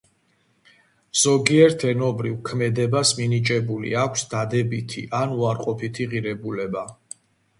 ზოგიერთ 1.23 1.83
ენობრივ 1.89 2.39
ქმედებას 2.47 3.11
მინიჭებული 3.19 3.93
აქვს 4.05 4.25
დადებითი 4.33 5.03
ან 5.21 5.35
უარყოფითი 5.43 6.11
ღირებულება. 6.15 6.83